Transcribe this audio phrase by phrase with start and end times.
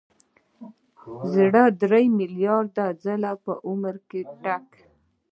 [1.33, 4.85] زړه درې ملیارده ځلې په عمر ټکي.